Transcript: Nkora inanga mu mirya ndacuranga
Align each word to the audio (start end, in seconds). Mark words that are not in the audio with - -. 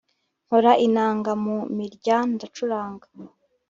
Nkora 0.45 0.71
inanga 0.85 1.31
mu 1.43 1.57
mirya 1.75 2.17
ndacuranga 2.33 3.07